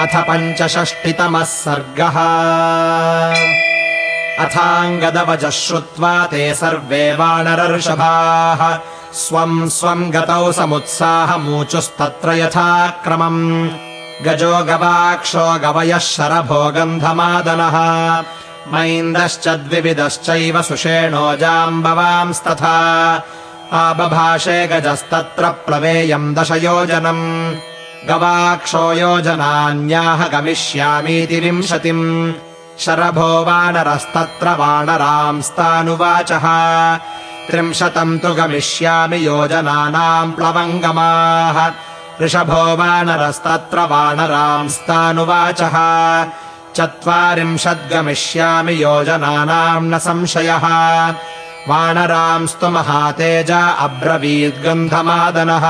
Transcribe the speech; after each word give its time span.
अथ 0.00 0.16
पञ्चषष्टितमः 0.16 1.44
सर्गः। 1.44 2.16
अथाङ्गदवजः 4.44 5.50
श्रुत्वा 5.50 6.26
ते 6.26 6.54
सर्वे 6.54 7.14
वानरर्षभाः। 7.14 8.78
स्वम् 9.12 9.68
स्वम् 9.68 10.12
गतौ 10.12 10.52
समुत्साहमूचुस्तत्र 10.52 12.32
यथाक्रमम्। 12.32 13.68
गजो 14.24 14.52
गवाक्षो 14.52 15.58
गवयः 15.58 15.98
शरभो 15.98 16.70
गन्धमादनः। 16.70 17.76
मैन्दश्च 18.72 19.48
द्विविदश्चैव 19.48 20.62
सुषेणो 20.62 21.36
जाम्बवांस्तथा। 21.36 23.14
आबभाषे 23.72 24.66
गजस्तत्र 24.66 25.48
प्लवेयम् 25.48 26.34
दशयोजनम् 26.34 27.54
गवाक्षो 28.04 28.92
योजनान्याह 28.92 30.28
गमिष्यामीति 30.28 31.40
विंशतिम्। 31.40 32.32
शरभो 32.78 33.44
वानरस्तत्र 33.44 34.48
वानरांस्तानुवाचः। 34.48 36.44
त्रिंशतम् 37.50 38.18
तु 38.18 38.34
गमिष्यामि 38.34 39.26
योजनानाम् 39.26 40.32
प्लवङ्गमाः। 40.32 41.70
ऋषभो 42.24 42.76
वानरस्तत्र 42.76 43.78
वानरांस्तानुवाचः। 43.78 45.76
चत्वारिंशद्गमिष्यामि 46.74 48.82
योजनानाम् 48.82 49.90
न 49.90 49.98
संशयः। 49.98 51.14
वानरांस्तु 51.68 52.68
महातेजा 52.68 53.68
अब्रवीद्गन्धमादनः 53.68 55.64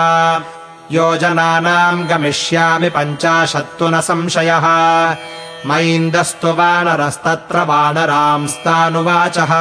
योजनानाम् 0.93 2.09
गमिष्यामि 2.09 2.89
पञ्चाशत्तु 2.89 3.89
न 3.89 4.01
संशयः। 4.01 4.67
मैन्दस्तु 5.67 6.48
वानरस्तत्र 6.48 7.59
वानरांस्तानुवाचः 7.59 9.53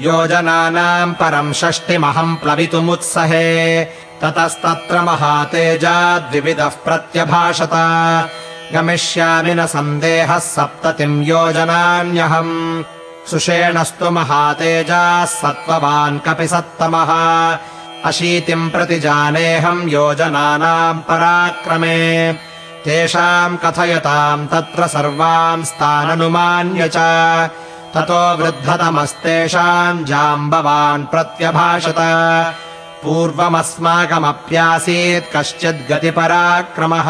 योजनानाम् 0.00 1.14
परम् 1.14 1.52
षष्टिमहम् 1.52 2.36
प्लवितुमुत्सहे। 2.36 3.84
ततस्तत्र 4.22 5.00
महातेजा 5.00 6.18
द्विविदः 6.18 6.68
प्रत्यभाषत। 6.68 7.70
गमिष्यामि 8.74 9.54
न 9.54 9.66
सन्देहः 9.66 10.38
सप्ततिम् 10.38 11.24
योजनान्यहम् 11.24 12.82
सुषेणस्तु 13.30 14.10
महातेजाः 14.10 15.24
सत्त्ववान् 15.24 16.20
कपि 16.20 16.48
सत्तमः 16.48 17.10
अशीतिम् 18.04 18.70
प्रति 18.70 19.00
जानेऽहम् 19.00 19.88
योजनानाम् 19.88 20.98
पराक्रमे। 20.98 22.34
तेषाम् 22.84 23.58
कथयताम् 23.58 24.48
तत्र 24.48 24.86
सर्वाम् 24.86 25.64
स्थाननुमान्य 25.64 26.88
च। 26.88 26.96
ततो 27.94 28.36
वृद्धतमस्तेषाम् 28.36 30.04
जाम्बवान् 30.04 31.04
प्रत्यभाषत। 31.04 31.94
पूर्वमस्माकमप्यासीत् 33.02 35.36
कश्चिद्गतिपराक्रमः। 35.36 37.08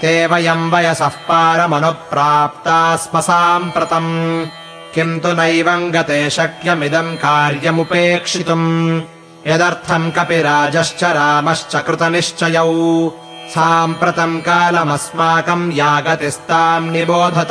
ते 0.00 0.26
वयम् 0.26 0.72
वयसः 0.72 1.08
पारमनुप्राप्ता 1.08 2.96
स्म 2.96 3.20
साम्प्रतम्। 3.20 4.46
किन्तु 4.94 5.28
नैवम् 5.28 5.92
गते 5.92 6.30
शक्यमिदम् 6.30 7.16
कार्यमुपेक्षितुम् 7.16 9.02
यदर्थम् 9.46 10.10
कपिराजश्च 10.10 11.04
रामश्च 11.04 11.76
कृतनिश्चयौ। 11.76 13.12
साम्प्रतम् 13.50 14.40
कालमस्माकम् 14.40 15.72
यागतिस्ताम् 15.72 16.90
निबोधत। 16.90 17.48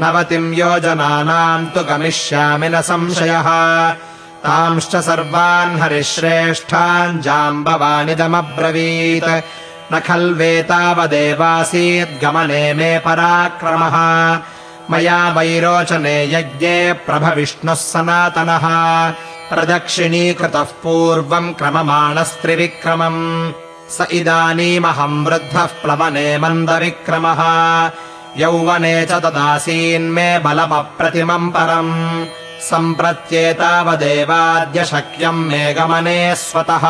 नवतिम् 0.00 0.54
योजनानाम् 0.54 1.66
तु 1.66 1.80
गमिष्यामि 1.80 2.68
न 2.68 2.80
संशयः। 2.80 3.94
तांश्च 4.44 4.96
सर्वान् 4.96 5.80
हरिश्रेष्ठान् 5.80 7.20
जाम्बवानिदमब्रवीत्। 7.20 9.94
न 9.94 10.00
खल्वेतावदेवासीद्गमने 10.00 12.74
मे 12.74 12.98
पराक्रमः। 12.98 14.38
मया 14.90 15.28
वैरोचने 15.28 16.34
यज्ञे 16.34 16.92
प्रभविष्णुः 16.92 17.74
सनातनः 17.74 18.68
प्रदक्षिणीकृतः 19.50 20.62
पूर्वम् 20.62 21.54
क्रममाणस्त्रिविक्रमम्। 21.54 23.52
स 23.90 24.06
इदानीमहम् 24.12 25.26
वृद्धः 25.26 25.66
प्लवने 25.66 26.38
मन्दविक्रमः। 26.38 27.42
यौवने 28.36 29.06
च 29.06 29.12
तदासीन्मे 29.12 30.38
बलमप्रतिमम् 30.38 31.50
परम्। 31.50 32.26
सम्प्रत्येतावदेवाद्य 32.60 34.84
शक्यम् 34.84 35.44
मे 35.44 35.74
गमने 35.74 36.36
स्वतः। 36.36 36.80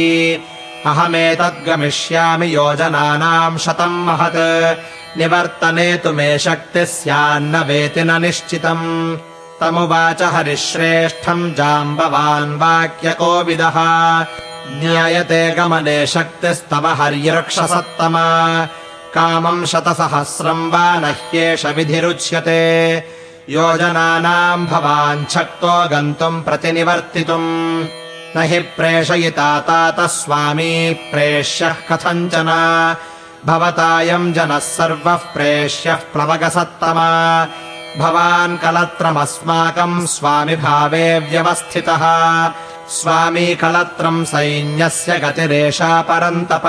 अहमेतद्गमिष्यामि 0.91 2.54
योजनानाम् 2.54 3.58
शतम् 3.58 4.06
महत्। 4.06 4.78
निवर्तने 5.18 5.96
तु 5.96 6.12
मे 6.12 6.38
शक्तिः 6.38 6.84
स्यान्न 6.84 7.56
वेति 7.56 8.04
न 8.04 8.22
निश्चितम्। 8.22 9.16
तमुवाच 9.60 10.22
हरिश्रेष्ठम् 10.22 11.54
जाम्बवान् 11.54 12.58
वाक्यकोविदः 12.58 13.76
ज्ञायते 14.80 15.50
गमने 15.50 16.06
शक्तिस्तव 16.06 16.86
हर्यर्क्षसत्तमा 16.86 18.66
कामम् 19.14 19.66
शतसहस्रम् 19.66 20.72
वा 20.72 20.97
न 20.97 21.04
ह्येष 21.04 21.66
विधिरुच्यते 21.66 22.60
योजनानाम् 23.50 24.66
भवान् 24.66 25.26
शक्तो 25.26 25.88
गन्तुम् 25.88 26.42
प्रतिनिवर्तितुम्। 26.42 27.84
न 28.36 28.42
हि 28.42 28.58
प्रेषयिता 28.58 29.60
तातः 29.60 30.06
स्वामी 30.06 30.94
प्रेष्यः 30.94 31.72
कथञ्चन। 31.72 32.96
भवतायम् 33.46 34.34
जनः 34.34 34.58
सर्वः 34.58 35.14
प्रेष्यः 35.14 35.94
प्लवगसत्तमा। 35.94 37.44
भवान् 37.98 38.58
कलत्रमस्माकम् 38.58 40.06
स्वामिभावे 40.06 41.18
व्यवस्थितः। 41.18 42.00
स्वामी 42.88 43.54
कलत्रम् 43.54 44.24
सैन्यस्य 44.24 45.18
गतिरेषा 45.18 46.02
परन्तप। 46.02 46.62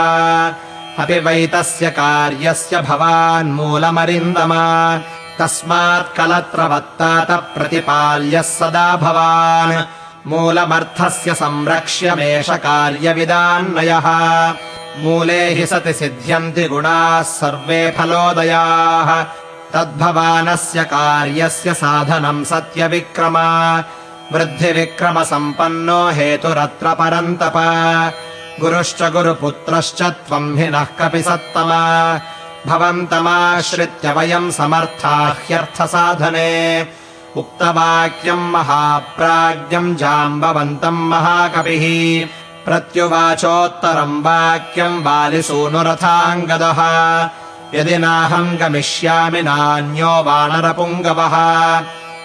अपि 1.00 1.20
वैतस्य 1.20 1.90
कार्यस्य 1.90 2.82
भवान् 2.82 3.54
मूलमरिन्दमा 3.54 5.02
तस्मात् 5.42 6.18
कलत्रवत्तात 6.18 7.32
प्रतिपाल्यः 7.32 8.42
सदा 8.42 8.96
भवान्। 8.96 9.84
मूलमर्थस्य 10.28 11.34
संरक्ष्यमेष 11.34 12.50
कार्यविदान्नयः 12.50 14.08
मूले 14.98 15.54
हि 15.54 15.66
सति 15.66 15.94
सिद्ध्यन्ति 15.94 16.64
गुणाः 16.64 17.22
सर्वे 17.22 17.96
फलोदयाः। 17.98 19.24
तद्भवानस्य 19.74 20.84
कार्यस्य 20.84 21.74
साधनम् 21.74 22.46
सत्यविक्रमा। 22.46 23.80
वृद्धिविक्रमसम्पन्नो 24.34 26.10
हेतुरत्र 26.10 26.94
परन्तप। 26.94 27.54
गुरुश्च 28.60 29.04
गुरुपुत्रश्च 29.04 30.02
त्वम् 30.02 30.58
हि 30.58 30.68
नः 30.70 30.84
कपि 30.84 31.22
सत्तमा 31.22 32.20
भवन्तमाश्रित्य 32.68 34.12
वयम् 34.18 34.52
समर्था 34.52 35.16
ह्यर्थसाधने 35.48 36.52
उक्तवाक्यम् 37.38 38.52
महाप्राज्ञम् 38.54 39.96
जाम्बवन्तम् 40.02 41.08
महाकविः 41.12 41.86
प्रत्युवाचोत्तरम् 42.66 44.22
वाक्यम् 44.26 45.04
बालिसूनुरथाङ्गदः। 45.04 46.80
यदि 47.78 47.98
नाहम् 48.04 48.58
गमिष्यामि 48.58 49.42
नान्यो 49.50 50.14
वानरपुङ्गवः। 50.28 51.36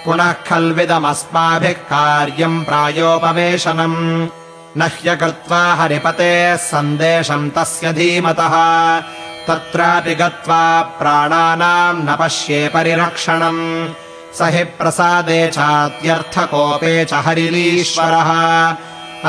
पुनः 0.05 0.33
खल्विदमस्माभिः 0.49 1.81
कार्यम् 1.93 2.65
प्रायोपवेशनम् 2.65 4.29
न 4.79 4.91
ह्यकृत्वा 4.97 5.63
हरिपतेः 5.75 6.57
सन्देशम् 6.71 7.51
तस्य 7.51 7.93
धीमतः 7.99 8.55
तत्रापि 9.49 10.15
गत्वा 10.15 10.83
प्राणानाम् 10.83 12.05
न 12.05 12.17
पश्ये 12.21 12.69
परिरक्षणम्। 12.69 13.89
स 14.35 14.43
हि 14.43 14.65
प्रसादे 14.65 15.49
चात्यर्थकोपे 15.49 17.05
च 17.05 17.15
हरिलीश्वरः 17.15 18.77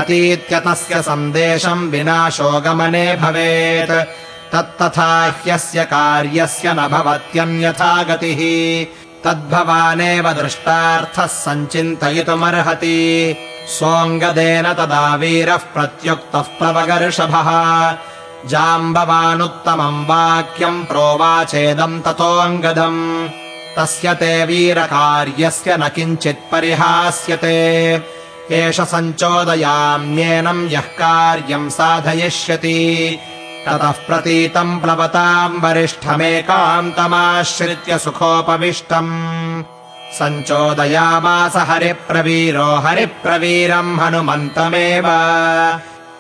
अतीत्य 0.02 0.60
तस्य 0.60 1.02
सन्देशम् 1.02 1.92
विनाशो 1.92 2.62
गमने 2.62 3.16
भवेत्। 3.16 4.08
तत्तथा 4.54 5.28
ह्यस्य 5.28 5.84
कार्यस्य 5.84 6.74
न 6.74 6.88
भवत्यन्यथा 6.88 8.04
गतिः। 8.04 8.86
तद्भवानेव 9.24 10.32
दृष्टार्थः 10.32 11.26
सञ्चिन्तयितुमर्हति। 11.26 13.36
सोऽङ्गदेन 13.70 14.74
तदा 14.74 15.16
वीरः 15.16 15.58
प्रत्युक्तः 15.58 16.42
प्लवगर्षभः 16.42 17.98
जाम्बवानुत्तमम् 18.46 20.06
वाक्यम् 20.06 20.86
प्रोवाचेदम् 20.86 22.02
ततोऽङ्गदम् 22.02 23.30
तस्य 23.78 24.14
ते 24.14 24.46
वीरकार्यस्य 24.46 25.78
न 25.78 25.90
किञ्चित् 25.90 26.52
परिहास्यते। 26.52 28.02
एष 28.52 28.82
सञ्चोदयाम्येनम् 28.82 30.72
यः 30.72 30.80
कार्यम् 30.80 31.70
साधयिष्यति। 31.70 33.20
ततः 33.68 33.92
प्रतीतम् 33.92 34.80
प्लवताम् 34.80 35.62
वरिष्ठमेकान्तमाश्रित्य 35.62 37.98
सुखोपविष्टम्। 37.98 39.64
सञ्चोदयामास 40.14 41.54
हरिप्रवीरो 41.56 42.64
हरिप्रवीरम् 42.64 44.00
हनुमन्तमेव 44.00 45.04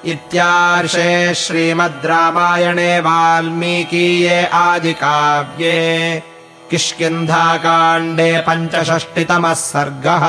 इत्यार्षे 0.06 1.34
श्रीमद् 1.36 2.06
रामायणे 2.06 3.00
वाल्मीकीये 3.06 4.44
आदिकाव्ये 4.54 5.78
किष्किन्धाकाण्डे 6.70 8.32
पञ्चषष्टितमः 8.48 9.54
सर्गः 9.54 10.26